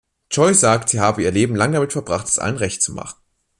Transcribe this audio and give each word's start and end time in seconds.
Joy 0.31 0.55
sagt, 0.55 0.89
sie 0.89 0.99
habe 0.99 1.21
ihr 1.21 1.29
Leben 1.29 1.55
lang 1.55 1.73
damit 1.73 1.91
verbracht, 1.93 2.27
es 2.27 2.39
allen 2.39 2.57
Recht 2.57 2.81
zu 2.81 2.91
machen. 2.93 3.19